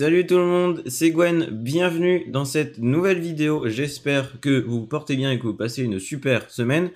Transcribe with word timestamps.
Salut 0.00 0.26
tout 0.26 0.38
le 0.38 0.46
monde, 0.46 0.82
c'est 0.86 1.10
Gwen, 1.10 1.50
bienvenue 1.50 2.30
dans 2.30 2.46
cette 2.46 2.78
nouvelle 2.78 3.20
vidéo. 3.20 3.68
J'espère 3.68 4.40
que 4.40 4.62
vous 4.62 4.80
vous 4.80 4.86
portez 4.86 5.14
bien 5.14 5.30
et 5.30 5.38
que 5.38 5.42
vous 5.42 5.52
passez 5.52 5.82
une 5.82 5.98
super 5.98 6.50
semaine. 6.50 6.90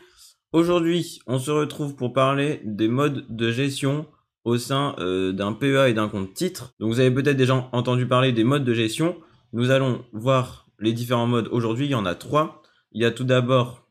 Aujourd'hui, 0.54 1.20
on 1.26 1.38
se 1.38 1.50
retrouve 1.50 1.96
pour 1.96 2.14
parler 2.14 2.62
des 2.64 2.88
modes 2.88 3.26
de 3.28 3.52
gestion 3.52 4.06
au 4.44 4.56
sein 4.56 4.96
euh, 5.00 5.32
d'un 5.32 5.52
PEA 5.52 5.90
et 5.90 5.92
d'un 5.92 6.08
compte 6.08 6.32
titre. 6.32 6.72
Donc 6.80 6.94
vous 6.94 7.00
avez 7.00 7.10
peut-être 7.10 7.36
déjà 7.36 7.68
entendu 7.72 8.06
parler 8.06 8.32
des 8.32 8.42
modes 8.42 8.64
de 8.64 8.72
gestion. 8.72 9.18
Nous 9.52 9.70
allons 9.70 10.02
voir 10.14 10.70
les 10.80 10.94
différents 10.94 11.26
modes 11.26 11.48
aujourd'hui, 11.52 11.84
il 11.84 11.90
y 11.90 11.94
en 11.94 12.06
a 12.06 12.14
trois. 12.14 12.62
Il 12.92 13.02
y 13.02 13.04
a 13.04 13.10
tout 13.10 13.24
d'abord 13.24 13.86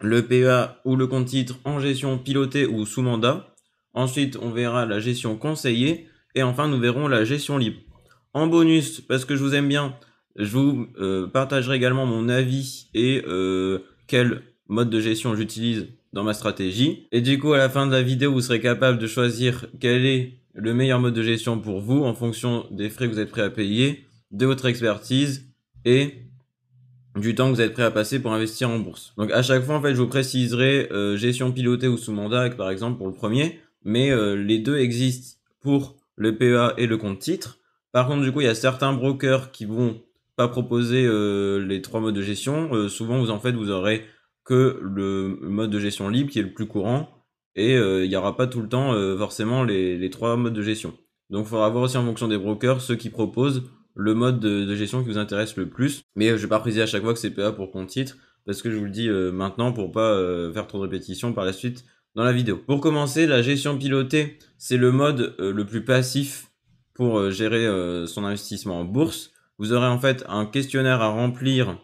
le 0.00 0.22
PEA 0.22 0.80
ou 0.86 0.96
le 0.96 1.06
compte 1.06 1.26
titre 1.26 1.58
en 1.66 1.80
gestion 1.80 2.16
pilotée 2.16 2.64
ou 2.64 2.86
sous 2.86 3.02
mandat. 3.02 3.54
Ensuite, 3.92 4.38
on 4.40 4.48
verra 4.48 4.86
la 4.86 5.00
gestion 5.00 5.36
conseillée. 5.36 6.06
Et 6.34 6.42
enfin, 6.42 6.66
nous 6.66 6.80
verrons 6.80 7.08
la 7.08 7.24
gestion 7.24 7.58
libre. 7.58 7.80
En 8.38 8.46
bonus, 8.46 9.00
parce 9.00 9.24
que 9.24 9.34
je 9.34 9.42
vous 9.42 9.56
aime 9.56 9.66
bien, 9.66 9.96
je 10.36 10.56
vous 10.56 10.86
euh, 11.00 11.26
partagerai 11.26 11.74
également 11.74 12.06
mon 12.06 12.28
avis 12.28 12.86
et 12.94 13.24
euh, 13.26 13.80
quel 14.06 14.42
mode 14.68 14.90
de 14.90 15.00
gestion 15.00 15.34
j'utilise 15.34 15.88
dans 16.12 16.22
ma 16.22 16.34
stratégie. 16.34 17.08
Et 17.10 17.20
du 17.20 17.40
coup, 17.40 17.52
à 17.52 17.58
la 17.58 17.68
fin 17.68 17.88
de 17.88 17.90
la 17.90 18.00
vidéo, 18.00 18.30
vous 18.30 18.40
serez 18.40 18.60
capable 18.60 18.98
de 18.98 19.08
choisir 19.08 19.66
quel 19.80 20.06
est 20.06 20.34
le 20.54 20.72
meilleur 20.72 21.00
mode 21.00 21.14
de 21.14 21.22
gestion 21.24 21.58
pour 21.58 21.80
vous 21.80 22.04
en 22.04 22.14
fonction 22.14 22.64
des 22.70 22.90
frais 22.90 23.08
que 23.08 23.12
vous 23.12 23.18
êtes 23.18 23.32
prêt 23.32 23.42
à 23.42 23.50
payer, 23.50 24.04
de 24.30 24.46
votre 24.46 24.66
expertise 24.66 25.48
et 25.84 26.14
du 27.16 27.34
temps 27.34 27.50
que 27.50 27.56
vous 27.56 27.60
êtes 27.60 27.72
prêt 27.72 27.82
à 27.82 27.90
passer 27.90 28.20
pour 28.20 28.32
investir 28.32 28.70
en 28.70 28.78
bourse. 28.78 29.14
Donc 29.16 29.32
à 29.32 29.42
chaque 29.42 29.64
fois, 29.64 29.74
en 29.74 29.82
fait, 29.82 29.96
je 29.96 30.00
vous 30.00 30.06
préciserai 30.06 30.92
euh, 30.92 31.16
gestion 31.16 31.50
pilotée 31.50 31.88
ou 31.88 31.96
sous 31.96 32.12
mandat, 32.12 32.50
par 32.50 32.70
exemple 32.70 32.98
pour 32.98 33.08
le 33.08 33.14
premier, 33.14 33.58
mais 33.82 34.14
les 34.36 34.60
deux 34.60 34.76
existent 34.76 35.40
pour 35.60 35.96
le 36.14 36.36
PEA 36.36 36.74
et 36.76 36.86
le 36.86 36.96
compte 36.98 37.18
titre. 37.18 37.58
Par 37.98 38.06
contre, 38.06 38.22
du 38.22 38.30
coup, 38.30 38.40
il 38.40 38.44
y 38.44 38.48
a 38.48 38.54
certains 38.54 38.92
brokers 38.92 39.50
qui 39.50 39.64
vont 39.64 40.00
pas 40.36 40.46
proposer 40.46 41.04
euh, 41.04 41.58
les 41.58 41.82
trois 41.82 41.98
modes 41.98 42.14
de 42.14 42.22
gestion. 42.22 42.72
Euh, 42.72 42.88
souvent, 42.88 43.18
vous 43.18 43.32
en 43.32 43.40
fait, 43.40 43.50
vous 43.50 43.72
aurez 43.72 44.04
que 44.44 44.78
le 44.80 45.36
mode 45.40 45.70
de 45.70 45.80
gestion 45.80 46.08
libre 46.08 46.30
qui 46.30 46.38
est 46.38 46.42
le 46.42 46.52
plus 46.52 46.68
courant 46.68 47.08
et 47.56 47.74
euh, 47.74 48.04
il 48.04 48.08
n'y 48.08 48.14
aura 48.14 48.36
pas 48.36 48.46
tout 48.46 48.60
le 48.60 48.68
temps 48.68 48.94
forcément 49.18 49.64
les, 49.64 50.10
trois 50.10 50.36
modes 50.36 50.52
de 50.52 50.62
gestion. 50.62 50.94
Donc, 51.28 51.46
il 51.46 51.48
faudra 51.48 51.68
voir 51.70 51.82
aussi 51.82 51.96
en 51.96 52.04
fonction 52.04 52.28
des 52.28 52.38
brokers 52.38 52.80
ceux 52.80 52.94
qui 52.94 53.10
proposent 53.10 53.64
le 53.96 54.14
mode 54.14 54.38
de, 54.38 54.76
gestion 54.76 55.02
qui 55.02 55.08
vous 55.08 55.18
intéresse 55.18 55.56
le 55.56 55.68
plus. 55.68 56.02
Mais 56.14 56.28
je 56.28 56.36
vais 56.36 56.46
pas 56.46 56.60
préciser 56.60 56.82
à 56.82 56.86
chaque 56.86 57.02
fois 57.02 57.14
que 57.14 57.18
c'est 57.18 57.32
PA 57.32 57.50
pour 57.50 57.72
compte 57.72 57.88
titre 57.88 58.16
parce 58.46 58.62
que 58.62 58.70
je 58.70 58.76
vous 58.76 58.84
le 58.84 58.92
dis 58.92 59.08
maintenant 59.08 59.72
pour 59.72 59.90
pas 59.90 60.16
faire 60.52 60.68
trop 60.68 60.78
de 60.78 60.84
répétitions 60.84 61.32
par 61.32 61.44
la 61.44 61.52
suite 61.52 61.84
dans 62.14 62.22
la 62.22 62.32
vidéo. 62.32 62.58
Pour 62.64 62.80
commencer, 62.80 63.26
la 63.26 63.42
gestion 63.42 63.76
pilotée, 63.76 64.38
c'est 64.56 64.76
le 64.76 64.92
mode 64.92 65.34
le 65.40 65.64
plus 65.64 65.84
passif 65.84 66.47
pour 66.98 67.20
euh, 67.20 67.30
gérer 67.30 67.64
euh, 67.64 68.06
son 68.06 68.24
investissement 68.24 68.80
en 68.80 68.84
bourse. 68.84 69.30
Vous 69.58 69.72
aurez 69.72 69.86
en 69.86 70.00
fait 70.00 70.24
un 70.28 70.44
questionnaire 70.44 71.00
à 71.00 71.08
remplir 71.08 71.78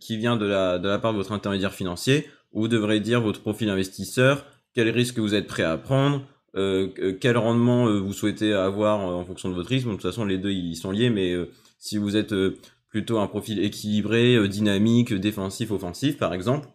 qui 0.00 0.16
vient 0.16 0.36
de 0.36 0.46
la, 0.46 0.98
part 0.98 1.12
de 1.12 1.18
votre 1.18 1.30
intermédiaire 1.30 1.72
financier, 1.72 2.26
où 2.52 2.62
vous 2.62 2.68
devrez 2.68 2.98
dire 2.98 3.20
votre 3.20 3.40
profil 3.40 3.70
investisseur, 3.70 4.44
quels 4.74 4.90
risques 4.90 5.20
vous 5.20 5.34
êtes 5.34 5.46
prêt 5.46 5.62
à 5.62 5.78
prendre, 5.78 6.26
euh, 6.56 6.88
quel 7.20 7.38
rendement 7.38 7.86
vous 8.00 8.12
souhaitez 8.12 8.52
avoir 8.52 8.98
en 8.98 9.24
fonction 9.24 9.48
de 9.48 9.54
votre 9.54 9.68
risque. 9.68 9.86
de 9.86 9.92
toute 9.92 10.02
façon, 10.02 10.24
les 10.24 10.38
deux 10.38 10.50
ils 10.50 10.76
sont 10.76 10.90
liés, 10.90 11.08
mais 11.08 11.34
si 11.78 11.96
vous 11.96 12.16
êtes 12.16 12.34
plutôt 12.90 13.18
un 13.18 13.28
profil 13.28 13.64
équilibré, 13.64 14.46
dynamique, 14.48 15.14
défensif, 15.14 15.70
offensif, 15.70 16.18
par 16.18 16.34
exemple, 16.34 16.68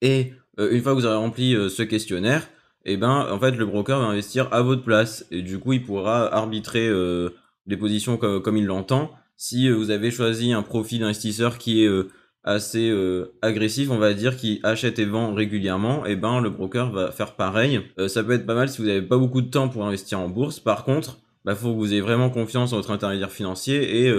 et 0.00 0.32
une 0.58 0.80
fois 0.80 0.92
que 0.92 0.98
vous 0.98 1.06
aurez 1.06 1.16
rempli 1.16 1.56
ce 1.68 1.82
questionnaire, 1.82 2.48
et 2.86 2.92
eh 2.92 2.96
ben 2.98 3.26
en 3.30 3.38
fait 3.38 3.52
le 3.52 3.64
broker 3.64 3.98
va 3.98 4.06
investir 4.06 4.48
à 4.52 4.60
votre 4.60 4.82
place 4.82 5.24
et 5.30 5.40
du 5.40 5.58
coup 5.58 5.72
il 5.72 5.82
pourra 5.82 6.26
arbitrer 6.34 6.86
euh, 6.86 7.30
les 7.66 7.78
positions 7.78 8.18
comme, 8.18 8.58
il 8.58 8.66
l'entend. 8.66 9.10
Si 9.38 9.68
euh, 9.68 9.74
vous 9.74 9.90
avez 9.90 10.10
choisi 10.10 10.52
un 10.52 10.62
profil 10.62 11.00
d'investisseur 11.00 11.56
qui 11.56 11.82
est 11.82 11.86
euh, 11.86 12.10
assez 12.42 12.92
agressif, 13.40 13.88
on 13.90 13.96
va 13.96 14.12
dire, 14.12 14.36
qui 14.36 14.60
achète 14.64 14.98
et 14.98 15.06
vend 15.06 15.32
régulièrement, 15.32 16.04
et 16.04 16.10
eh 16.10 16.16
ben 16.16 16.42
le 16.42 16.50
broker 16.50 16.92
va 16.92 17.10
faire 17.10 17.36
pareil. 17.36 17.80
ça 18.06 18.22
peut 18.22 18.32
être 18.32 18.44
pas 18.44 18.54
mal 18.54 18.68
si 18.68 18.82
vous 18.82 18.86
n'avez 18.86 19.00
pas 19.00 19.16
beaucoup 19.16 19.40
de 19.40 19.48
temps 19.48 19.70
pour 19.70 19.86
investir 19.86 20.20
en 20.20 20.28
bourse. 20.28 20.60
Par 20.60 20.84
contre, 20.84 21.20
bah 21.46 21.54
faut 21.54 21.72
que 21.72 21.78
vous 21.78 21.90
ayez 21.94 22.02
vraiment 22.02 22.28
confiance 22.28 22.74
en 22.74 22.76
votre 22.76 22.90
intermédiaire 22.90 23.32
financier 23.32 24.04
et 24.04 24.12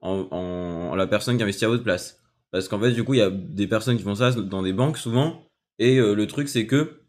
en, 0.00 0.28
en, 0.30 0.94
la 0.94 1.08
personne 1.08 1.36
qui 1.38 1.42
investit 1.42 1.64
à 1.64 1.68
votre 1.68 1.82
place. 1.82 2.22
Parce 2.52 2.68
qu'en 2.68 2.78
fait, 2.78 2.92
du 2.92 3.02
coup, 3.02 3.14
il 3.14 3.18
y 3.18 3.22
a 3.22 3.30
des 3.30 3.66
personnes 3.66 3.96
qui 3.96 4.04
font 4.04 4.14
ça 4.14 4.30
dans 4.30 4.62
des 4.62 4.72
banques 4.72 4.96
souvent. 4.96 5.42
Et 5.80 5.98
le 5.98 6.26
truc, 6.28 6.48
c'est 6.48 6.68
que 6.68 7.05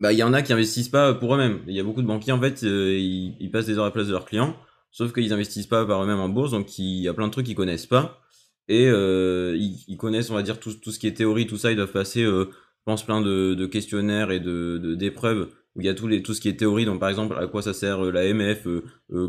bah 0.00 0.12
il 0.12 0.18
y 0.18 0.22
en 0.22 0.32
a 0.32 0.42
qui 0.42 0.52
investissent 0.52 0.88
pas 0.88 1.14
pour 1.14 1.34
eux-mêmes. 1.34 1.60
Il 1.66 1.74
y 1.74 1.80
a 1.80 1.84
beaucoup 1.84 2.02
de 2.02 2.06
banquiers 2.06 2.32
en 2.32 2.40
fait, 2.40 2.62
euh, 2.64 2.96
ils, 2.98 3.50
passent 3.50 3.66
des 3.66 3.78
heures 3.78 3.84
à 3.84 3.88
la 3.88 3.92
place 3.92 4.06
de 4.06 4.12
leurs 4.12 4.26
clients, 4.26 4.56
sauf 4.90 5.12
qu'ils 5.12 5.32
investissent 5.32 5.66
pas 5.66 5.86
par 5.86 6.02
eux-mêmes 6.02 6.20
en 6.20 6.28
bourse, 6.28 6.50
donc 6.50 6.78
il 6.78 7.00
y 7.00 7.08
a 7.08 7.14
plein 7.14 7.26
de 7.26 7.32
trucs 7.32 7.46
qu'ils 7.46 7.54
connaissent 7.54 7.86
pas 7.86 8.20
et 8.68 8.88
euh, 8.88 9.56
ils, 9.56 9.96
connaissent 9.96 10.30
on 10.30 10.34
va 10.34 10.42
dire 10.42 10.58
tout, 10.58 10.74
tout 10.74 10.90
ce 10.90 10.98
qui 10.98 11.06
est 11.06 11.16
théorie, 11.16 11.46
tout 11.46 11.56
ça, 11.56 11.70
ils 11.70 11.76
doivent 11.76 11.92
passer, 11.92 12.22
euh, 12.22 12.46
je 12.50 12.84
pense 12.84 13.04
plein 13.04 13.20
de, 13.20 13.54
de 13.54 13.66
questionnaires 13.66 14.30
et 14.30 14.40
de 14.40 14.94
d'épreuves 14.94 15.48
où 15.74 15.82
il 15.82 15.86
y 15.86 15.90
a 15.90 15.94
tout 15.94 16.08
les 16.08 16.22
tout 16.22 16.32
ce 16.32 16.40
qui 16.40 16.48
est 16.48 16.56
théorie, 16.56 16.86
donc 16.86 16.98
par 16.98 17.10
exemple 17.10 17.36
à 17.38 17.46
quoi 17.46 17.62
ça 17.62 17.74
sert 17.74 18.04
euh, 18.04 18.10
la 18.10 18.32
MF, 18.32 18.66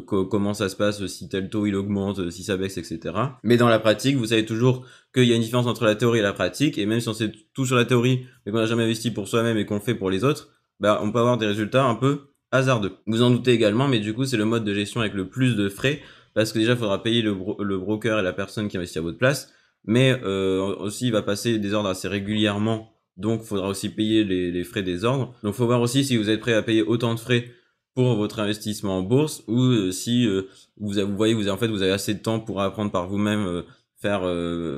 comment 0.08 0.54
ça 0.54 0.70
se 0.70 0.76
passe 0.76 1.06
si 1.08 1.30
tel 1.30 1.50
taux 1.50 1.66
il 1.66 1.76
augmente, 1.76 2.30
si 2.32 2.44
ça 2.44 2.58
baisse, 2.58 2.78
etc. 2.78 3.16
Mais 3.44 3.58
dans 3.58 3.70
la 3.70 3.80
pratique, 3.80 4.16
vous 4.16 4.28
savez 4.28 4.46
toujours 4.46 4.86
qu'il 5.14 5.26
y 5.26 5.34
a 5.34 5.36
une 5.36 5.42
différence 5.42 5.68
entre 5.68 5.86
la 5.86 5.96
théorie 5.96 6.20
et 6.20 6.24
la 6.24 6.34
pratique, 6.34 6.78
et 6.78 6.86
même 6.86 7.00
si 7.00 7.10
on 7.10 7.14
sait 7.14 7.32
tout 7.54 7.66
sur 7.66 7.76
la 7.76 7.86
théorie, 7.86 8.26
mais 8.46 8.52
qu'on 8.52 8.60
n'a 8.60 8.66
jamais 8.66 8.84
investi 8.84 9.12
pour 9.12 9.28
soi-même 9.28 9.58
et 9.58 9.66
qu'on 9.66 9.76
le 9.76 9.82
fait 9.82 9.96
pour 9.96 10.10
les 10.10 10.24
autres, 10.24 10.50
bah, 10.80 11.00
on 11.04 11.12
peut 11.12 11.20
avoir 11.20 11.38
des 11.38 11.48
résultats 11.48 11.86
un 11.86 11.96
peu 11.96 12.28
hasardeux. 12.52 12.98
Vous 13.06 13.22
en 13.22 13.30
doutez 13.30 13.52
également, 13.52 13.88
mais 13.88 14.00
du 14.00 14.14
coup, 14.14 14.26
c'est 14.26 14.38
le 14.38 14.46
mode 14.46 14.64
de 14.64 14.74
gestion 14.74 15.02
avec 15.02 15.14
le 15.14 15.28
plus 15.28 15.56
de 15.56 15.70
frais, 15.70 16.02
parce 16.34 16.52
que 16.52 16.60
déjà, 16.60 16.74
il 16.74 16.78
faudra 16.78 17.02
payer 17.02 17.22
le, 17.22 17.34
broker 17.78 18.20
et 18.20 18.24
la 18.24 18.34
personne 18.34 18.68
qui 18.68 18.78
investit 18.78 19.00
à 19.00 19.02
votre 19.02 19.18
place, 19.18 19.54
mais 19.86 20.20
euh, 20.24 20.76
aussi, 20.78 21.08
il 21.08 21.12
va 21.12 21.22
passer 21.22 21.60
des 21.60 21.74
ordres 21.74 21.90
assez 21.90 22.08
régulièrement, 22.08 22.94
donc 23.18 23.42
il 23.44 23.48
faudra 23.48 23.68
aussi 23.68 23.90
payer 23.90 24.24
les, 24.24 24.64
frais 24.64 24.84
des 24.84 25.04
ordres. 25.04 25.34
Donc, 25.44 25.54
il 25.54 25.58
faut 25.58 25.66
voir 25.66 25.82
aussi 25.82 26.06
si 26.06 26.18
vous 26.18 26.30
êtes 26.30 26.40
prêt 26.40 26.54
à 26.54 26.62
payer 26.62 26.84
autant 26.84 27.14
de 27.16 27.20
frais 27.20 27.52
pour 27.96 28.16
votre 28.16 28.40
investissement 28.40 29.00
en 29.00 29.02
bourse, 29.02 29.44
ou 29.48 29.62
euh, 29.62 29.92
si 29.92 30.28
euh, 30.28 30.44
vous, 30.78 30.94
vous 30.94 31.18
voyez, 31.18 31.34
vous, 31.34 31.50
en 31.50 31.58
fait, 31.58 31.68
vous 31.68 31.82
avez 31.82 31.92
assez 31.92 32.14
de 32.14 32.20
temps 32.20 32.40
pour 32.40 32.62
apprendre 32.62 32.92
par 32.92 33.08
vous-même, 33.08 33.64
faire 34.00 34.22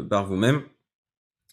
par 0.09 0.25
vous-même, 0.25 0.61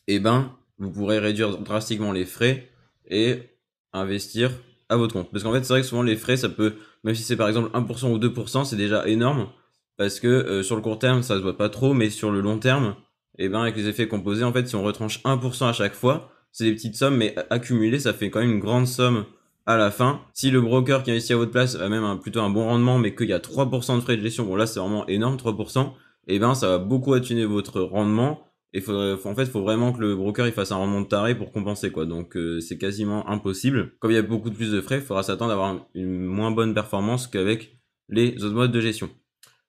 et 0.08 0.14
eh 0.14 0.20
ben, 0.20 0.52
vous 0.78 0.92
pourrez 0.92 1.18
réduire 1.18 1.58
drastiquement 1.58 2.12
les 2.12 2.24
frais 2.24 2.70
et 3.08 3.55
investir 3.96 4.50
à 4.88 4.96
votre 4.96 5.12
compte. 5.12 5.30
Parce 5.30 5.42
qu'en 5.42 5.52
fait, 5.52 5.64
c'est 5.64 5.72
vrai 5.72 5.80
que 5.80 5.86
souvent 5.86 6.02
les 6.02 6.16
frais, 6.16 6.36
ça 6.36 6.48
peut, 6.48 6.74
même 7.04 7.14
si 7.14 7.22
c'est 7.22 7.36
par 7.36 7.48
exemple 7.48 7.70
1% 7.76 8.12
ou 8.12 8.18
2%, 8.18 8.64
c'est 8.64 8.76
déjà 8.76 9.06
énorme. 9.08 9.48
Parce 9.96 10.20
que 10.20 10.28
euh, 10.28 10.62
sur 10.62 10.76
le 10.76 10.82
court 10.82 10.98
terme, 10.98 11.22
ça 11.22 11.36
se 11.36 11.40
voit 11.40 11.56
pas 11.56 11.68
trop, 11.68 11.94
mais 11.94 12.10
sur 12.10 12.30
le 12.30 12.40
long 12.40 12.58
terme, 12.58 12.94
et 13.38 13.46
eh 13.46 13.48
ben 13.48 13.62
avec 13.62 13.76
les 13.76 13.88
effets 13.88 14.08
composés, 14.08 14.44
en 14.44 14.52
fait, 14.52 14.66
si 14.66 14.76
on 14.76 14.82
retranche 14.82 15.22
1% 15.24 15.68
à 15.68 15.72
chaque 15.72 15.94
fois, 15.94 16.30
c'est 16.52 16.64
des 16.64 16.72
petites 16.72 16.96
sommes, 16.96 17.16
mais 17.16 17.34
accumulées, 17.50 17.98
ça 17.98 18.14
fait 18.14 18.30
quand 18.30 18.40
même 18.40 18.52
une 18.52 18.60
grande 18.60 18.86
somme 18.86 19.26
à 19.66 19.76
la 19.76 19.90
fin. 19.90 20.20
Si 20.32 20.50
le 20.50 20.60
broker 20.60 21.02
qui 21.02 21.10
investit 21.10 21.34
à 21.34 21.36
votre 21.36 21.50
place 21.50 21.74
a 21.74 21.88
même 21.88 22.04
un, 22.04 22.16
plutôt 22.16 22.40
un 22.40 22.48
bon 22.48 22.64
rendement, 22.64 22.98
mais 22.98 23.14
qu'il 23.14 23.28
y 23.28 23.34
a 23.34 23.38
3% 23.38 23.96
de 23.96 24.00
frais 24.00 24.16
de 24.16 24.22
gestion, 24.22 24.46
bon 24.46 24.56
là 24.56 24.66
c'est 24.66 24.80
vraiment 24.80 25.06
énorme, 25.06 25.36
3%, 25.36 25.92
et 26.28 26.36
eh 26.36 26.38
ben 26.38 26.54
ça 26.54 26.68
va 26.68 26.78
beaucoup 26.78 27.12
atténuer 27.12 27.44
votre 27.44 27.80
rendement 27.80 28.45
et 28.72 28.80
faudrait, 28.80 29.14
en 29.24 29.34
fait, 29.34 29.44
il 29.44 29.50
faut 29.50 29.62
vraiment 29.62 29.92
que 29.92 30.00
le 30.00 30.14
broker 30.14 30.46
il 30.46 30.52
fasse 30.52 30.72
un 30.72 30.76
rendement 30.76 31.00
de 31.00 31.06
taré 31.06 31.34
pour 31.34 31.52
compenser 31.52 31.90
quoi. 31.90 32.04
Donc 32.04 32.36
euh, 32.36 32.60
c'est 32.60 32.78
quasiment 32.78 33.28
impossible. 33.28 33.92
Comme 34.00 34.10
il 34.10 34.14
y 34.14 34.18
a 34.18 34.22
beaucoup 34.22 34.50
plus 34.50 34.70
de 34.70 34.80
frais, 34.80 34.96
il 34.96 35.02
faudra 35.02 35.22
s'attendre 35.22 35.50
à 35.50 35.54
avoir 35.54 35.86
une 35.94 36.24
moins 36.24 36.50
bonne 36.50 36.74
performance 36.74 37.26
qu'avec 37.26 37.78
les 38.08 38.42
autres 38.44 38.54
modes 38.54 38.72
de 38.72 38.80
gestion. 38.80 39.10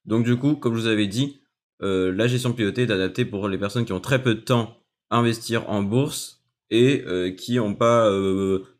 Donc 0.05 0.25
du 0.25 0.35
coup, 0.35 0.55
comme 0.55 0.75
je 0.75 0.81
vous 0.81 0.87
avais 0.87 1.07
dit, 1.07 1.39
euh, 1.81 2.11
la 2.11 2.27
gestion 2.27 2.53
pilotée 2.53 2.83
est 2.83 2.91
adaptée 2.91 3.25
pour 3.25 3.47
les 3.47 3.57
personnes 3.57 3.85
qui 3.85 3.93
ont 3.93 3.99
très 3.99 4.21
peu 4.21 4.35
de 4.35 4.41
temps 4.41 4.77
à 5.09 5.17
investir 5.17 5.69
en 5.69 5.83
bourse 5.83 6.43
et 6.69 7.03
euh, 7.07 7.31
qui 7.31 7.55
n'ont 7.55 7.75
pas 7.75 8.11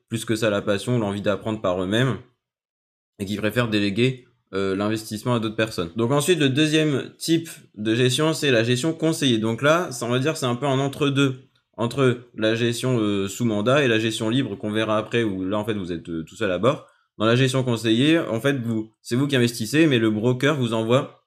plus 0.09 0.25
que 0.25 0.35
ça 0.35 0.49
la 0.49 0.61
passion 0.61 0.99
l'envie 0.99 1.21
d'apprendre 1.21 1.61
par 1.61 1.81
eux-mêmes 1.81 2.17
et 3.19 3.25
qui 3.25 3.37
préfèrent 3.37 3.69
déléguer 3.69 4.26
euh, 4.53 4.77
l'investissement 4.77 5.35
à 5.35 5.39
d'autres 5.41 5.57
personnes. 5.57 5.89
Donc 5.97 6.11
ensuite, 6.11 6.39
le 6.39 6.47
deuxième 6.47 7.11
type 7.17 7.49
de 7.75 7.93
gestion, 7.95 8.33
c'est 8.33 8.49
la 8.49 8.63
gestion 8.63 8.93
conseillée. 8.93 9.39
Donc 9.39 9.61
là, 9.61 9.91
ça, 9.91 10.05
on 10.05 10.09
va 10.09 10.19
dire, 10.19 10.37
c'est 10.37 10.45
un 10.45 10.55
peu 10.55 10.65
un 10.65 10.79
entre-deux 10.79 11.35
entre 11.75 12.19
la 12.33 12.55
gestion 12.55 12.97
euh, 12.97 13.27
sous 13.27 13.43
mandat 13.43 13.83
et 13.83 13.89
la 13.89 13.99
gestion 13.99 14.29
libre 14.29 14.55
qu'on 14.55 14.71
verra 14.71 14.97
après, 14.97 15.23
où 15.23 15.43
là, 15.43 15.57
en 15.57 15.65
fait, 15.65 15.73
vous 15.73 15.91
êtes 15.91 16.07
euh, 16.07 16.23
tout 16.23 16.37
seul 16.37 16.49
à 16.49 16.59
bord. 16.59 16.87
Dans 17.17 17.25
la 17.25 17.35
gestion 17.35 17.61
conseillée, 17.63 18.19
en 18.19 18.39
fait, 18.39 18.53
vous, 18.53 18.89
c'est 19.01 19.17
vous 19.17 19.27
qui 19.27 19.35
investissez, 19.35 19.85
mais 19.85 19.99
le 19.99 20.11
broker 20.11 20.55
vous 20.55 20.73
envoie 20.73 21.25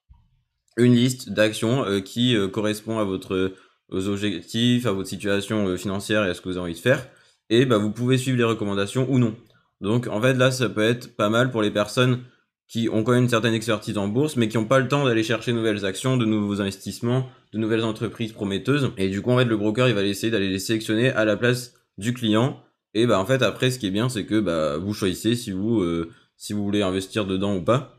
une 0.78 0.94
liste 0.94 1.30
d'actions 1.30 1.84
qui 2.02 2.36
correspond 2.52 3.00
à 3.00 3.04
votre 3.04 3.52
aux 3.90 4.08
objectifs, 4.08 4.86
à 4.86 4.92
votre 4.92 5.08
situation 5.08 5.76
financière 5.76 6.24
et 6.24 6.30
à 6.30 6.34
ce 6.34 6.40
que 6.40 6.48
vous 6.48 6.56
avez 6.56 6.66
envie 6.66 6.74
de 6.74 6.78
faire. 6.78 7.08
Et 7.50 7.66
bah, 7.66 7.76
vous 7.76 7.90
pouvez 7.90 8.16
suivre 8.16 8.38
les 8.38 8.44
recommandations 8.44 9.06
ou 9.10 9.18
non. 9.18 9.34
Donc 9.80 10.06
en 10.06 10.22
fait 10.22 10.34
là, 10.34 10.52
ça 10.52 10.68
peut 10.68 10.84
être 10.84 11.16
pas 11.16 11.28
mal 11.28 11.50
pour 11.50 11.60
les 11.60 11.72
personnes 11.72 12.22
qui 12.70 12.88
ont 12.88 13.02
quand 13.02 13.10
même 13.12 13.24
une 13.24 13.28
certaine 13.28 13.52
expertise 13.52 13.98
en 13.98 14.06
bourse, 14.06 14.36
mais 14.36 14.48
qui 14.48 14.56
n'ont 14.56 14.64
pas 14.64 14.78
le 14.78 14.86
temps 14.86 15.04
d'aller 15.04 15.24
chercher 15.24 15.50
de 15.50 15.56
nouvelles 15.56 15.84
actions, 15.84 16.16
de 16.16 16.24
nouveaux 16.24 16.60
investissements, 16.60 17.28
de 17.52 17.58
nouvelles 17.58 17.82
entreprises 17.82 18.30
prometteuses. 18.30 18.92
Et 18.96 19.08
du 19.08 19.22
coup, 19.22 19.32
en 19.32 19.38
fait, 19.38 19.44
le 19.44 19.56
broker, 19.56 19.88
il 19.88 19.94
va 19.96 20.04
essayer 20.04 20.30
d'aller 20.30 20.48
les 20.48 20.60
sélectionner 20.60 21.10
à 21.10 21.24
la 21.24 21.36
place 21.36 21.74
du 21.98 22.14
client. 22.14 22.62
Et 22.94 23.08
bah, 23.08 23.18
en 23.18 23.26
fait, 23.26 23.42
après, 23.42 23.72
ce 23.72 23.80
qui 23.80 23.88
est 23.88 23.90
bien, 23.90 24.08
c'est 24.08 24.24
que 24.24 24.38
bah, 24.38 24.76
vous 24.76 24.94
choisissez 24.94 25.34
si 25.34 25.50
vous, 25.50 25.80
euh, 25.80 26.12
si 26.36 26.52
vous 26.52 26.62
voulez 26.62 26.82
investir 26.82 27.26
dedans 27.26 27.56
ou 27.56 27.60
pas. 27.60 27.98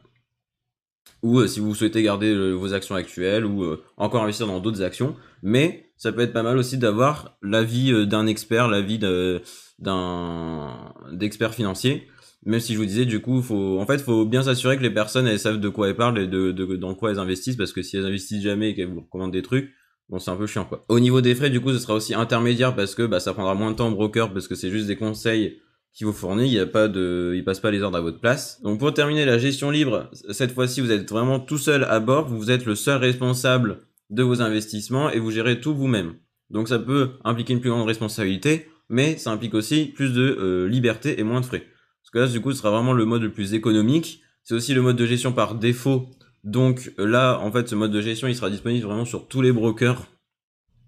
ou 1.22 1.46
si 1.48 1.60
vous 1.60 1.76
souhaitez 1.76 2.02
garder 2.02 2.34
vos 2.54 2.74
actions 2.74 2.96
actuelles 2.96 3.46
ou 3.46 3.76
encore 3.98 4.24
investir 4.24 4.48
dans 4.48 4.62
d'autres 4.62 4.82
actions. 4.82 5.18
Mais 5.44 5.92
ça 5.98 6.14
peut 6.14 6.22
être 6.22 6.34
pas 6.34 6.44
mal 6.44 6.58
aussi 6.58 6.78
d'avoir 6.78 7.38
l'avis 7.42 8.08
d'un 8.08 8.26
expert, 8.26 8.70
l'avis 8.70 9.00
d'un 9.00 10.94
d'expert 11.12 11.54
financier. 11.54 12.08
Même 12.44 12.60
si 12.60 12.74
je 12.74 12.80
vous 12.80 12.86
disais, 12.86 13.06
du 13.06 13.22
coup, 13.22 13.42
faut, 13.42 13.80
en 13.80 13.86
fait, 13.86 14.00
faut 14.00 14.26
bien 14.26 14.44
s'assurer 14.44 14.78
que 14.78 14.82
les 14.82 14.90
personnes, 14.90 15.28
elles 15.28 15.40
savent 15.40 15.60
de 15.60 15.70
quoi 15.70 15.90
elles 15.90 15.96
parlent 15.96 16.18
et 16.18 16.28
de, 16.28 16.52
de 16.52 16.76
dans 16.76 16.96
quoi 16.96 17.12
elles 17.12 17.20
investissent, 17.20 17.56
parce 17.56 17.72
que 17.72 17.82
si 17.84 17.98
elles 17.98 18.06
investissent 18.06 18.42
jamais 18.42 18.72
et 18.72 18.76
qu'elles 18.76 18.90
vous 18.90 19.02
recommandent 19.02 19.32
des 19.32 19.44
trucs, 19.44 19.72
bon, 20.10 20.18
c'est 20.20 20.32
un 20.32 20.36
peu 20.36 20.48
chiant, 20.48 20.66
quoi. 20.66 20.84
Au 20.90 21.00
niveau 21.00 21.22
des 21.22 21.36
frais, 21.36 21.50
du 21.50 21.62
coup, 21.62 21.72
ce 21.72 21.80
sera 21.80 21.94
aussi 21.94 22.16
intermédiaire 22.16 22.76
parce 22.76 22.96
que, 22.96 23.04
bah, 23.04 23.20
ça 23.20 23.34
prendra 23.34 23.54
moins 23.54 23.72
de 23.72 23.76
temps 23.76 23.92
broker 23.92 24.34
parce 24.34 24.48
que 24.48 24.56
c'est 24.56 24.72
juste 24.72 24.88
des 24.88 24.96
conseils 24.96 25.60
qui 25.94 26.04
vous 26.04 26.14
fournit, 26.14 26.48
il 26.48 26.54
y 26.54 26.60
a 26.60 26.66
pas 26.66 26.88
de, 26.88 27.34
il 27.36 27.44
passe 27.44 27.60
pas 27.60 27.72
les 27.72 27.82
ordres 27.82 27.98
à 27.98 28.02
votre 28.02 28.20
place. 28.20 28.62
Donc 28.62 28.80
pour 28.80 28.94
terminer 28.94 29.26
la 29.26 29.38
gestion 29.38 29.72
libre, 29.72 30.10
cette 30.32 30.54
fois-ci 30.54 30.80
vous 30.82 30.92
êtes 30.92 31.10
vraiment 31.10 31.40
tout 31.40 31.58
seul 31.58 31.84
à 31.84 32.00
bord, 32.00 32.28
vous 32.28 32.50
êtes 32.50 32.66
le 32.66 32.76
seul 32.76 32.98
responsable 32.98 33.82
de 34.10 34.24
vos 34.24 34.42
investissements 34.42 35.10
et 35.10 35.20
vous 35.20 35.32
gérez 35.32 35.60
tout 35.60 35.76
vous-même. 35.76 36.14
Donc 36.50 36.70
ça 36.70 36.80
peut 36.80 37.12
impliquer 37.24 37.54
une 37.54 37.62
plus 37.62 37.70
grande 37.70 37.88
responsabilité, 37.88 38.68
mais 38.90 39.18
ça 39.18 39.32
implique 39.32 39.54
aussi 39.54 39.86
plus 39.86 40.14
de 40.14 40.22
euh, 40.22 40.68
liberté 40.68 41.20
et 41.20 41.24
moins 41.24 41.42
de 41.42 41.46
frais. 41.46 41.66
Parce 42.12 42.26
que 42.26 42.28
là, 42.28 42.28
du 42.28 42.42
coup, 42.42 42.52
ce 42.52 42.58
sera 42.58 42.72
vraiment 42.72 42.94
le 42.94 43.06
mode 43.06 43.22
le 43.22 43.32
plus 43.32 43.54
économique. 43.54 44.22
C'est 44.44 44.54
aussi 44.54 44.74
le 44.74 44.82
mode 44.82 44.98
de 44.98 45.06
gestion 45.06 45.34
par 45.34 45.56
défaut. 45.56 46.10
Donc 46.44 46.92
là, 46.98 47.40
en 47.40 47.52
fait, 47.52 47.70
ce 47.70 47.76
mode 47.76 47.92
de 47.92 48.02
gestion, 48.02 48.28
il 48.28 48.36
sera 48.36 48.50
disponible 48.50 48.86
vraiment 48.86 49.06
sur 49.06 49.28
tous 49.28 49.42
les 49.42 49.52
brokers. 49.52 50.08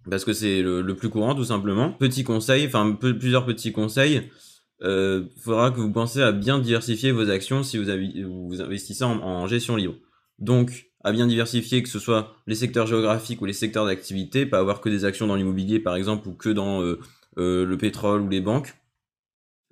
Parce 0.09 0.25
que 0.25 0.33
c'est 0.33 0.61
le, 0.61 0.95
plus 0.95 1.09
courant, 1.09 1.35
tout 1.35 1.45
simplement. 1.45 1.91
Petit 1.91 2.23
conseil, 2.23 2.65
enfin 2.65 2.91
plusieurs 2.91 3.45
petits 3.45 3.71
conseils. 3.71 4.29
Euh, 4.81 5.25
faudra 5.41 5.71
que 5.71 5.79
vous 5.79 5.91
pensez 5.91 6.21
à 6.21 6.33
bien 6.33 6.59
diversifier 6.59 7.11
vos 7.11 7.29
actions 7.29 7.63
si 7.63 7.77
vous, 7.77 7.89
investissez 8.61 9.05
en, 9.05 9.21
en, 9.21 9.47
gestion 9.47 9.77
libre. 9.77 9.95
Donc, 10.39 10.87
à 11.03 11.13
bien 11.13 11.27
diversifier 11.27 11.83
que 11.83 11.89
ce 11.89 11.99
soit 11.99 12.35
les 12.47 12.55
secteurs 12.55 12.87
géographiques 12.87 13.41
ou 13.41 13.45
les 13.45 13.53
secteurs 13.53 13.85
d'activité, 13.85 14.45
pas 14.45 14.59
avoir 14.59 14.81
que 14.81 14.89
des 14.89 15.05
actions 15.05 15.27
dans 15.27 15.35
l'immobilier 15.35 15.79
par 15.79 15.95
exemple 15.95 16.27
ou 16.27 16.33
que 16.33 16.49
dans 16.49 16.81
euh, 16.81 16.99
euh, 17.37 17.65
le 17.65 17.77
pétrole 17.77 18.21
ou 18.21 18.29
les 18.29 18.41
banques. 18.41 18.75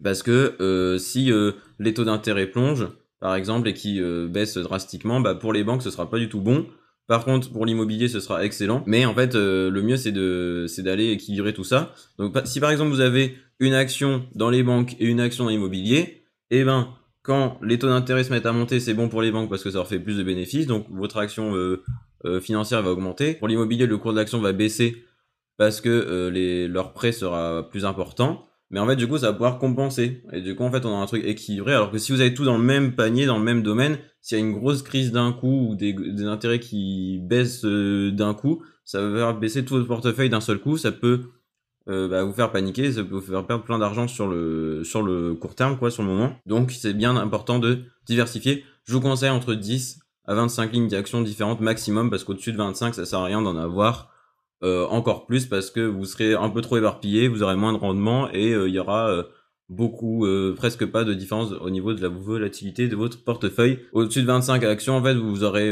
Parce 0.04 0.24
que 0.24 0.56
euh, 0.60 0.98
si 0.98 1.32
euh, 1.32 1.54
les 1.80 1.94
taux 1.94 2.04
d'intérêt 2.04 2.48
plongent, 2.48 2.90
par 3.20 3.36
exemple, 3.36 3.68
et 3.68 3.74
qui 3.74 4.02
euh, 4.02 4.28
baissent 4.28 4.58
drastiquement, 4.58 5.20
bah, 5.20 5.36
pour 5.36 5.54
les 5.54 5.64
banques, 5.64 5.84
ce 5.84 5.92
sera 5.92 6.10
pas 6.10 6.18
du 6.18 6.30
tout 6.30 6.42
bon. 6.42 6.66
Par 7.08 7.26
contre, 7.26 7.52
pour 7.52 7.66
l'immobilier, 7.66 8.08
ce 8.08 8.20
sera 8.20 8.44
excellent. 8.44 8.84
Mais 8.88 9.06
en 9.06 9.14
fait, 9.14 9.36
le 9.36 9.82
mieux, 9.82 9.98
c'est 9.98 10.14
de, 10.14 10.66
c'est 10.68 10.82
d'aller 10.82 11.12
équilibrer 11.12 11.54
tout 11.54 11.66
ça. 11.66 11.94
Donc, 12.18 12.38
si 12.46 12.62
par 12.62 12.72
exemple 12.72 12.92
vous 12.92 13.02
avez 13.02 13.36
une 13.60 13.74
action 13.74 14.26
dans 14.34 14.50
les 14.50 14.64
banques 14.64 14.96
et 15.00 15.06
une 15.06 15.20
action 15.20 15.44
dans 15.44 15.50
l'immobilier, 15.50 16.24
eh 16.52 16.64
ben, 16.64 16.88
quand 17.22 17.60
les 17.62 17.78
taux 17.78 17.90
d'intérêt 17.90 18.24
se 18.24 18.30
mettent 18.30 18.46
à 18.46 18.54
monter, 18.54 18.80
c'est 18.80 18.94
bon 18.94 19.10
pour 19.10 19.22
les 19.22 19.32
banques 19.32 19.50
parce 19.50 19.62
que 19.62 19.72
ça 19.72 19.80
leur 19.80 19.88
fait 19.88 20.00
plus 20.00 20.18
de 20.18 20.24
bénéfices. 20.24 20.68
Donc, 20.68 20.88
votre 20.90 21.18
action 21.18 21.54
financière 22.40 22.82
va 22.82 22.92
augmenter. 22.92 23.34
Pour 23.34 23.50
l'immobilier, 23.50 23.88
le 23.88 23.98
cours 23.98 24.14
de 24.14 24.18
l'action 24.18 24.40
va 24.40 24.54
baisser 24.54 25.04
parce 25.58 25.82
que 25.82 26.30
les, 26.32 26.70
leur 26.70 26.94
prêt 26.94 27.12
sera 27.12 27.68
plus 27.70 27.84
important. 27.84 28.48
Mais 28.72 28.80
en 28.80 28.88
fait, 28.88 28.96
du 28.96 29.08
coup, 29.08 29.18
ça 29.18 29.28
va 29.28 29.34
pouvoir 29.34 29.60
compenser. 29.60 30.24
Et 30.32 30.42
du 30.42 30.56
coup, 30.56 30.64
en 30.64 30.72
fait, 30.72 30.86
on 30.86 30.98
a 30.98 31.02
un 31.02 31.06
truc 31.06 31.26
équilibré. 31.26 31.74
Alors 31.74 31.92
que 31.92 31.98
si 31.98 32.14
vous 32.14 32.22
avez 32.22 32.34
tout 32.34 32.46
dans 32.46 32.58
le 32.58 32.64
même 32.64 32.96
panier, 32.96 33.26
dans 33.26 33.38
le 33.38 33.44
même 33.44 33.62
domaine, 33.62 33.98
s'il 34.22 34.38
y 34.38 34.42
a 34.42 34.44
une 34.44 34.54
grosse 34.54 34.82
crise 34.82 35.12
d'un 35.12 35.34
coup 35.34 35.70
ou 35.70 35.76
des, 35.76 35.94
intérêts 36.26 36.60
qui 36.60 37.20
baissent 37.22 37.66
euh, 37.66 38.12
d'un 38.12 38.34
coup, 38.34 38.64
ça 38.86 39.02
va 39.02 39.18
faire 39.18 39.38
baisser 39.38 39.66
tout 39.66 39.76
votre 39.76 39.88
portefeuille 39.88 40.30
d'un 40.30 40.40
seul 40.40 40.60
coup. 40.60 40.78
Ça 40.78 40.94
peut 40.94 41.22
euh, 41.90 42.08
bah, 42.08 42.24
vous 42.24 42.32
faire 42.32 42.52
paniquer, 42.52 42.94
ça 42.94 43.04
peut 43.04 43.16
vous 43.16 43.22
faire 43.22 43.46
perdre 43.46 43.66
plein 43.66 43.78
d'argent 43.78 44.08
sur 44.08 44.28
le, 44.28 44.84
sur 44.86 45.04
le 45.04 45.34
court 45.34 45.56
terme, 45.56 45.78
quoi, 45.78 45.92
sur 45.92 46.04
le 46.04 46.10
moment. 46.10 46.34
Donc, 46.46 46.72
c'est 46.72 46.94
bien 46.94 47.18
important 47.18 47.60
de 47.60 47.80
diversifier. 48.06 48.64
Je 48.86 48.94
vous 48.94 49.02
conseille 49.02 49.32
entre 49.32 49.54
10 49.54 50.00
à 50.26 50.34
25 50.34 50.72
lignes 50.72 50.88
d'action 50.88 51.22
différentes 51.22 51.60
maximum 51.60 52.10
parce 52.10 52.24
qu'au-dessus 52.24 52.54
de 52.54 52.58
25, 52.58 52.96
ça 52.96 53.06
sert 53.06 53.20
à 53.20 53.26
rien 53.26 53.42
d'en 53.42 53.58
avoir 53.58 54.11
euh, 54.64 54.86
encore 54.88 55.26
plus 55.26 55.48
parce 55.48 55.72
que 55.72 55.80
vous 55.80 56.06
serez 56.06 56.36
un 56.36 56.50
peu 56.50 56.62
trop 56.62 56.78
éparpillé, 56.78 57.28
vous 57.28 57.42
aurez 57.42 57.56
moins 57.56 57.74
de 57.74 57.80
rendement 57.80 58.30
et 58.32 58.54
euh, 58.54 58.70
il 58.70 58.76
y 58.76 58.80
aura 58.80 59.10
euh, 59.10 59.24
beaucoup, 59.70 60.28
presque 60.58 60.86
pas 60.86 61.04
de 61.04 61.14
différence 61.14 61.54
au 61.54 61.70
niveau 61.70 61.94
de 61.94 62.02
la 62.02 62.10
volatilité 62.10 62.88
de 62.90 62.96
votre 62.96 63.24
portefeuille. 63.24 63.80
Au-dessus 63.94 64.22
de 64.22 64.28
25 64.28 64.64
actions, 64.66 64.98
en 64.98 65.04
fait, 65.04 65.14
vous 65.14 65.46
aurez 65.46 65.72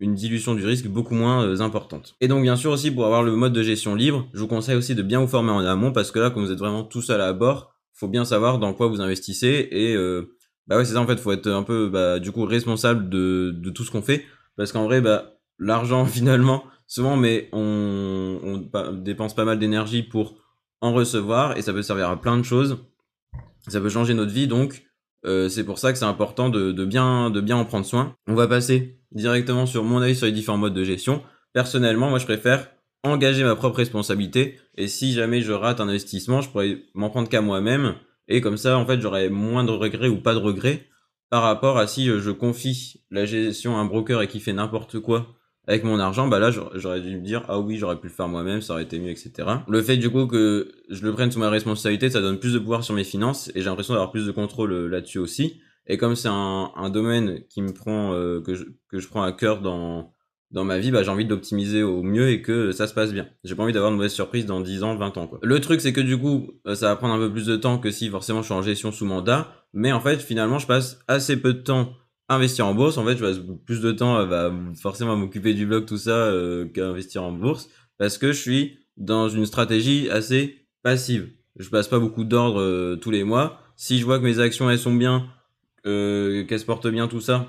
une 0.00 0.14
dilution 0.14 0.54
du 0.54 0.64
risque 0.64 0.86
beaucoup 0.86 1.14
moins 1.14 1.60
importante. 1.60 2.16
Et 2.22 2.28
donc 2.28 2.42
bien 2.42 2.56
sûr 2.56 2.72
aussi 2.72 2.90
pour 2.90 3.04
avoir 3.04 3.22
le 3.22 3.36
mode 3.36 3.52
de 3.52 3.62
gestion 3.62 3.94
libre, 3.94 4.26
je 4.32 4.40
vous 4.40 4.48
conseille 4.48 4.76
aussi 4.76 4.94
de 4.94 5.02
bien 5.02 5.20
vous 5.20 5.26
former 5.26 5.50
en 5.50 5.58
amont 5.58 5.92
parce 5.92 6.10
que 6.10 6.18
là 6.18 6.30
quand 6.30 6.40
vous 6.40 6.52
êtes 6.52 6.58
vraiment 6.58 6.84
tout 6.84 7.02
seul 7.02 7.20
à 7.20 7.34
bord, 7.34 7.74
faut 7.92 8.08
bien 8.08 8.24
savoir 8.24 8.58
dans 8.58 8.72
quoi 8.72 8.88
vous 8.88 9.02
investissez 9.02 9.68
et 9.70 9.94
bah 10.66 10.78
ouais 10.78 10.86
c'est 10.86 10.94
ça 10.94 11.00
en 11.00 11.06
fait, 11.06 11.18
faut 11.18 11.32
être 11.32 11.46
un 11.46 11.62
peu 11.62 11.90
bah, 11.90 12.18
du 12.18 12.32
coup 12.32 12.46
responsable 12.46 13.10
de, 13.10 13.54
de 13.54 13.70
tout 13.70 13.84
ce 13.84 13.90
qu'on 13.90 14.02
fait 14.02 14.24
parce 14.56 14.72
qu'en 14.72 14.84
vrai 14.84 15.02
bah 15.02 15.33
l'argent 15.58 16.04
finalement 16.06 16.64
souvent, 16.86 17.16
mais 17.16 17.48
on, 17.52 18.68
dépense 18.92 19.34
pas 19.34 19.44
mal 19.44 19.58
d'énergie 19.58 20.02
pour 20.02 20.36
en 20.80 20.92
recevoir 20.92 21.56
et 21.56 21.62
ça 21.62 21.72
peut 21.72 21.82
servir 21.82 22.08
à 22.10 22.20
plein 22.20 22.36
de 22.36 22.42
choses. 22.42 22.78
Ça 23.68 23.80
peut 23.80 23.88
changer 23.88 24.14
notre 24.14 24.32
vie, 24.32 24.46
donc 24.46 24.84
euh, 25.24 25.48
c'est 25.48 25.64
pour 25.64 25.78
ça 25.78 25.92
que 25.92 25.98
c'est 25.98 26.04
important 26.04 26.50
de, 26.50 26.84
bien, 26.84 27.30
de 27.30 27.40
bien 27.40 27.56
en 27.56 27.64
prendre 27.64 27.86
soin. 27.86 28.14
On 28.26 28.34
va 28.34 28.46
passer 28.46 28.98
directement 29.12 29.66
sur 29.66 29.84
mon 29.84 30.02
avis 30.02 30.14
sur 30.14 30.26
les 30.26 30.32
différents 30.32 30.58
modes 30.58 30.74
de 30.74 30.84
gestion. 30.84 31.22
Personnellement, 31.52 32.10
moi 32.10 32.18
je 32.18 32.26
préfère 32.26 32.68
engager 33.02 33.44
ma 33.44 33.54
propre 33.56 33.78
responsabilité 33.78 34.58
et 34.76 34.88
si 34.88 35.12
jamais 35.12 35.40
je 35.40 35.52
rate 35.52 35.80
un 35.80 35.88
investissement, 35.88 36.40
je 36.40 36.50
pourrais 36.50 36.82
m'en 36.94 37.10
prendre 37.10 37.28
qu'à 37.28 37.40
moi-même 37.40 37.94
et 38.28 38.40
comme 38.40 38.56
ça 38.56 38.78
en 38.78 38.86
fait 38.86 39.00
j'aurais 39.00 39.28
moins 39.28 39.62
de 39.62 39.70
regrets 39.70 40.08
ou 40.08 40.20
pas 40.20 40.34
de 40.34 40.38
regrets 40.38 40.86
par 41.28 41.42
rapport 41.42 41.78
à 41.78 41.86
si 41.86 42.06
je 42.06 42.30
confie 42.30 43.04
la 43.10 43.26
gestion 43.26 43.76
à 43.76 43.80
un 43.80 43.84
broker 43.84 44.22
et 44.22 44.28
qui 44.28 44.40
fait 44.40 44.52
n'importe 44.52 45.00
quoi 45.00 45.34
avec 45.66 45.84
mon 45.84 45.98
argent, 45.98 46.28
bah 46.28 46.38
là, 46.38 46.50
j'aurais 46.50 47.00
dû 47.00 47.16
me 47.16 47.22
dire, 47.22 47.44
ah 47.48 47.58
oui, 47.58 47.76
j'aurais 47.76 47.96
pu 47.96 48.08
le 48.08 48.12
faire 48.12 48.28
moi-même, 48.28 48.60
ça 48.60 48.74
aurait 48.74 48.82
été 48.82 48.98
mieux, 48.98 49.10
etc. 49.10 49.32
Le 49.66 49.82
fait, 49.82 49.96
du 49.96 50.10
coup, 50.10 50.26
que 50.26 50.72
je 50.90 51.02
le 51.04 51.12
prenne 51.12 51.30
sous 51.30 51.38
ma 51.38 51.48
responsabilité, 51.48 52.10
ça 52.10 52.20
donne 52.20 52.38
plus 52.38 52.52
de 52.52 52.58
pouvoir 52.58 52.84
sur 52.84 52.94
mes 52.94 53.04
finances, 53.04 53.50
et 53.54 53.60
j'ai 53.60 53.66
l'impression 53.66 53.94
d'avoir 53.94 54.10
plus 54.10 54.26
de 54.26 54.32
contrôle 54.32 54.72
euh, 54.72 54.88
là-dessus 54.88 55.18
aussi. 55.18 55.60
Et 55.86 55.96
comme 55.96 56.16
c'est 56.16 56.28
un, 56.28 56.70
un, 56.76 56.90
domaine 56.90 57.40
qui 57.48 57.62
me 57.62 57.72
prend, 57.72 58.12
euh, 58.12 58.40
que, 58.40 58.54
je, 58.54 58.64
que 58.88 58.98
je 58.98 59.08
prends 59.08 59.22
à 59.22 59.32
cœur 59.32 59.60
dans, 59.60 60.12
dans 60.50 60.64
ma 60.64 60.78
vie, 60.78 60.90
bah, 60.90 61.02
j'ai 61.02 61.10
envie 61.10 61.26
d'optimiser 61.26 61.82
au 61.82 62.02
mieux 62.02 62.28
et 62.30 62.40
que 62.40 62.70
ça 62.72 62.86
se 62.86 62.94
passe 62.94 63.12
bien. 63.12 63.26
J'ai 63.42 63.54
pas 63.54 63.62
envie 63.62 63.72
d'avoir 63.72 63.90
de 63.90 63.96
mauvaises 63.96 64.12
surprises 64.12 64.46
dans 64.46 64.60
10 64.60 64.82
ans, 64.82 64.96
20 64.96 65.18
ans, 65.18 65.26
quoi. 65.26 65.40
Le 65.42 65.60
truc, 65.60 65.80
c'est 65.80 65.92
que 65.92 66.00
du 66.00 66.18
coup, 66.18 66.52
euh, 66.66 66.74
ça 66.74 66.88
va 66.88 66.96
prendre 66.96 67.14
un 67.14 67.18
peu 67.18 67.30
plus 67.30 67.46
de 67.46 67.56
temps 67.56 67.78
que 67.78 67.90
si 67.90 68.08
forcément 68.08 68.40
je 68.40 68.46
suis 68.46 68.54
en 68.54 68.62
gestion 68.62 68.92
sous 68.92 69.04
mandat, 69.04 69.52
mais 69.72 69.92
en 69.92 70.00
fait, 70.00 70.18
finalement, 70.22 70.58
je 70.58 70.66
passe 70.66 71.00
assez 71.08 71.36
peu 71.36 71.52
de 71.54 71.60
temps 71.60 71.94
investir 72.28 72.66
en 72.66 72.74
bourse, 72.74 72.96
en 72.96 73.04
fait, 73.04 73.16
je 73.16 73.24
passe 73.24 73.40
plus 73.66 73.80
de 73.80 73.92
temps 73.92 74.16
à 74.16 74.24
bah, 74.24 74.52
forcément 74.80 75.16
m'occuper 75.16 75.54
du 75.54 75.66
blog, 75.66 75.86
tout 75.86 75.98
ça, 75.98 76.16
euh, 76.16 76.66
qu'à 76.66 76.86
investir 76.86 77.22
en 77.22 77.32
bourse, 77.32 77.68
parce 77.98 78.18
que 78.18 78.28
je 78.32 78.40
suis 78.40 78.78
dans 78.96 79.28
une 79.28 79.46
stratégie 79.46 80.08
assez 80.10 80.66
passive. 80.82 81.28
Je 81.56 81.68
passe 81.68 81.88
pas 81.88 81.98
beaucoup 81.98 82.24
d'ordre 82.24 82.60
euh, 82.60 82.96
tous 82.96 83.10
les 83.10 83.24
mois. 83.24 83.60
Si 83.76 83.98
je 83.98 84.04
vois 84.04 84.18
que 84.18 84.24
mes 84.24 84.38
actions 84.38 84.70
elles 84.70 84.78
sont 84.78 84.94
bien, 84.94 85.26
euh, 85.86 86.44
qu'elles 86.44 86.60
se 86.60 86.64
portent 86.64 86.88
bien, 86.88 87.08
tout 87.08 87.20
ça, 87.20 87.48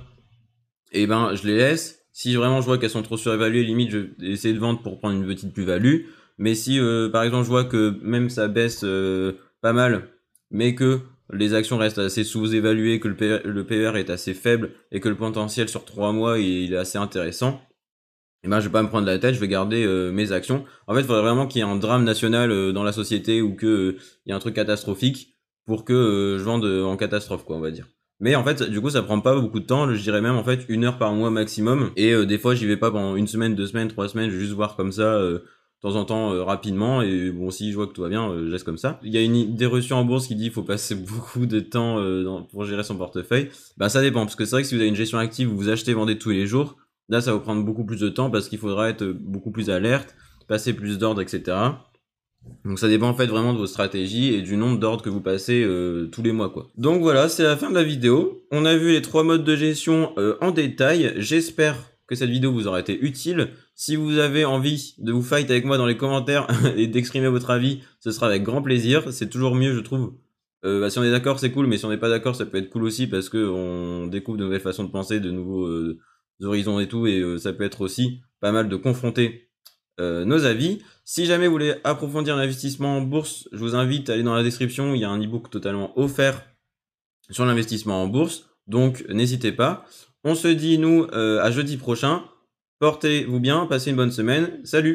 et 0.91 1.03
eh 1.03 1.07
ben 1.07 1.35
je 1.35 1.45
les 1.47 1.55
laisse. 1.55 2.05
Si 2.11 2.35
vraiment 2.35 2.61
je 2.61 2.65
vois 2.65 2.77
qu'elles 2.77 2.89
sont 2.89 3.01
trop 3.01 3.17
surévaluées, 3.17 3.63
limite 3.63 3.91
je 3.91 3.97
vais 3.97 4.09
essayer 4.21 4.53
de 4.53 4.59
vendre 4.59 4.81
pour 4.81 4.99
prendre 4.99 5.15
une 5.15 5.25
petite 5.25 5.53
plus-value. 5.53 6.03
Mais 6.37 6.55
si 6.55 6.79
par 7.11 7.23
exemple 7.23 7.43
je 7.43 7.49
vois 7.49 7.65
que 7.65 7.97
même 8.01 8.29
ça 8.29 8.47
baisse 8.47 8.85
pas 9.61 9.73
mal, 9.73 10.09
mais 10.51 10.75
que 10.75 11.01
les 11.33 11.53
actions 11.53 11.77
restent 11.77 11.97
assez 11.97 12.23
sous-évaluées, 12.23 12.99
que 12.99 13.07
le 13.07 13.65
PER, 13.65 13.97
est 13.97 14.09
assez 14.09 14.33
faible 14.33 14.71
et 14.91 14.99
que 14.99 15.09
le 15.09 15.15
potentiel 15.15 15.69
sur 15.69 15.85
trois 15.85 16.11
mois 16.11 16.39
il 16.39 16.73
est 16.73 16.77
assez 16.77 16.97
intéressant, 16.97 17.61
et 18.45 18.47
eh 18.47 18.51
ben 18.51 18.59
je 18.59 18.67
vais 18.67 18.71
pas 18.71 18.83
me 18.83 18.89
prendre 18.89 19.07
la 19.07 19.17
tête, 19.17 19.33
je 19.33 19.39
vais 19.39 19.47
garder 19.47 19.83
euh, 19.83 20.11
mes 20.11 20.31
actions. 20.31 20.65
En 20.85 20.93
fait, 20.93 20.99
il 20.99 21.07
faudrait 21.07 21.23
vraiment 21.23 21.47
qu'il 21.47 21.61
y 21.61 21.65
ait 21.65 21.67
un 21.67 21.77
drame 21.77 22.03
national 22.03 22.51
euh, 22.51 22.71
dans 22.71 22.83
la 22.83 22.91
société 22.91 23.41
ou 23.41 23.55
que 23.55 23.65
euh, 23.65 23.97
y 24.27 24.29
ait 24.29 24.35
un 24.35 24.39
truc 24.39 24.53
catastrophique 24.53 25.35
pour 25.65 25.83
que 25.83 26.35
je 26.37 26.43
vende 26.43 26.63
en 26.63 26.95
catastrophe 26.95 27.43
quoi, 27.43 27.55
on 27.55 27.59
va 27.59 27.71
dire. 27.71 27.87
Mais 28.19 28.35
en 28.35 28.43
fait, 28.43 28.61
du 28.61 28.79
coup, 28.81 28.91
ça 28.91 29.01
prend 29.01 29.19
pas 29.19 29.33
beaucoup 29.33 29.59
de 29.59 29.65
temps. 29.65 29.91
Je 29.91 29.99
dirais 29.99 30.21
même 30.21 30.35
en 30.35 30.43
fait 30.43 30.63
une 30.69 30.83
heure 30.83 30.99
par 30.99 31.11
mois 31.13 31.31
maximum. 31.31 31.89
Et 31.95 32.13
des 32.27 32.37
fois, 32.37 32.53
j'y 32.53 32.67
vais 32.67 32.77
pas 32.77 32.91
pendant 32.91 33.15
une 33.15 33.25
semaine, 33.25 33.55
deux 33.55 33.65
semaines, 33.65 33.87
trois 33.87 34.07
semaines. 34.07 34.29
Juste 34.29 34.53
voir 34.53 34.75
comme 34.75 34.91
ça 34.91 35.19
temps 35.85 35.95
en 35.95 36.05
temps 36.05 36.33
euh, 36.33 36.43
rapidement 36.43 37.03
et 37.03 37.29
bon 37.29 37.51
si 37.51 37.69
je 37.69 37.75
vois 37.75 37.85
que 37.85 37.93
tout 37.93 38.01
va 38.01 38.09
bien 38.09 38.27
euh, 38.27 38.47
je 38.47 38.51
laisse 38.51 38.63
comme 38.63 38.77
ça 38.77 38.99
il 39.03 39.13
y 39.13 39.17
a 39.17 39.21
une 39.21 39.35
idée 39.35 39.67
reçue 39.67 39.93
en 39.93 40.03
bourse 40.03 40.25
qui 40.25 40.33
dit 40.33 40.45
qu'il 40.45 40.51
faut 40.51 40.63
passer 40.63 40.95
beaucoup 40.95 41.45
de 41.45 41.59
temps 41.59 41.99
euh, 41.99 42.39
pour 42.51 42.65
gérer 42.65 42.83
son 42.83 42.97
portefeuille 42.97 43.49
bah 43.77 43.87
ça 43.87 44.01
dépend 44.01 44.21
parce 44.21 44.35
que 44.35 44.45
c'est 44.45 44.55
vrai 44.55 44.63
que 44.63 44.67
si 44.67 44.73
vous 44.73 44.81
avez 44.81 44.89
une 44.89 44.95
gestion 44.95 45.19
active 45.19 45.47
vous 45.47 45.69
achetez 45.69 45.93
vendez 45.93 46.17
tous 46.17 46.31
les 46.31 46.47
jours 46.47 46.75
là 47.07 47.21
ça 47.21 47.31
va 47.31 47.37
vous 47.37 47.43
prendre 47.43 47.63
beaucoup 47.63 47.85
plus 47.85 47.99
de 47.99 48.09
temps 48.09 48.31
parce 48.31 48.49
qu'il 48.49 48.57
faudra 48.57 48.89
être 48.89 49.05
beaucoup 49.05 49.51
plus 49.51 49.69
alerte 49.69 50.15
passer 50.47 50.73
plus 50.73 50.97
d'ordres 50.97 51.21
etc 51.21 51.55
donc 52.63 52.79
ça 52.79 52.87
dépend 52.87 53.09
en 53.09 53.13
fait 53.13 53.27
vraiment 53.27 53.53
de 53.53 53.59
vos 53.59 53.67
stratégies 53.67 54.33
et 54.33 54.41
du 54.41 54.57
nombre 54.57 54.79
d'ordres 54.79 55.03
que 55.03 55.09
vous 55.09 55.21
passez 55.21 55.67
tous 56.11 56.21
les 56.21 56.31
mois 56.31 56.51
quoi. 56.51 56.67
Donc 56.77 57.01
voilà, 57.01 57.27
c'est 57.27 57.41
la 57.41 57.57
fin 57.57 57.71
de 57.71 57.73
la 57.73 57.81
vidéo. 57.81 58.45
On 58.51 58.65
a 58.65 58.75
vu 58.75 58.91
les 58.91 59.01
trois 59.01 59.23
modes 59.23 59.43
de 59.43 59.55
gestion 59.55 60.13
en 60.41 60.51
détail. 60.51 61.15
J'espère 61.17 61.75
que 62.05 62.13
cette 62.13 62.29
vidéo 62.29 62.51
vous 62.51 62.67
aura 62.67 62.79
été 62.79 62.99
utile. 63.03 63.49
Si 63.77 63.97
vous 63.97 64.19
avez 64.19 64.45
envie 64.45 64.95
de 64.99 65.11
vous 65.11 65.21
fight 65.21 65.51
avec 65.51 65.65
moi 65.65 65.77
dans 65.77 65.85
les 65.85 65.97
commentaires 65.97 66.47
et 66.77 66.87
d'exprimer 66.87 67.27
votre 67.27 67.49
avis, 67.49 67.81
ce 67.99 68.11
sera 68.11 68.27
avec 68.27 68.43
grand 68.43 68.61
plaisir. 68.61 69.11
C'est 69.11 69.29
toujours 69.29 69.53
mieux, 69.53 69.73
je 69.73 69.81
trouve. 69.81 70.13
Euh, 70.63 70.79
bah, 70.79 70.89
si 70.89 70.97
on 70.97 71.03
est 71.03 71.11
d'accord, 71.11 71.39
c'est 71.39 71.51
cool, 71.51 71.67
mais 71.67 71.77
si 71.77 71.83
on 71.83 71.89
n'est 71.89 71.97
pas 71.97 72.09
d'accord, 72.09 72.37
ça 72.37 72.45
peut 72.45 72.57
être 72.57 72.69
cool 72.69 72.85
aussi 72.85 73.05
parce 73.05 73.27
que 73.27 73.49
on 73.49 74.07
découvre 74.07 74.37
de 74.37 74.45
nouvelles 74.45 74.61
façons 74.61 74.85
de 74.85 74.91
penser, 74.91 75.19
de 75.19 75.29
nouveaux, 75.29 75.65
euh, 75.65 75.99
horizons 76.41 76.79
et 76.79 76.87
tout, 76.87 77.05
et 77.05 77.37
ça 77.37 77.51
peut 77.51 77.65
être 77.65 77.81
aussi 77.81 78.21
pas 78.39 78.53
mal 78.53 78.69
de 78.69 78.75
confronter 78.77 79.49
nos 79.99 80.43
avis. 80.43 80.79
Si 81.05 81.25
jamais 81.25 81.47
vous 81.47 81.53
voulez 81.53 81.75
approfondir 81.85 82.35
l'investissement 82.35 82.97
en 82.97 83.01
bourse, 83.01 83.47
je 83.53 83.59
vous 83.59 83.75
invite 83.75 84.09
à 84.09 84.13
aller 84.13 84.23
dans 84.23 84.35
la 84.35 84.43
description, 84.43 84.93
il 84.93 84.99
y 84.99 85.05
a 85.05 85.09
un 85.09 85.21
ebook 85.21 85.49
totalement 85.49 85.97
offert 85.97 86.43
sur 87.29 87.45
l'investissement 87.45 88.03
en 88.03 88.07
bourse, 88.07 88.49
donc 88.67 89.05
n'hésitez 89.07 89.53
pas. 89.53 89.85
On 90.25 90.35
se 90.35 90.49
dit, 90.49 90.77
nous, 90.77 91.07
à 91.13 91.49
jeudi 91.51 91.77
prochain. 91.77 92.23
Portez-vous 92.79 93.39
bien, 93.39 93.67
passez 93.67 93.91
une 93.91 93.95
bonne 93.95 94.11
semaine. 94.11 94.59
Salut 94.65 94.93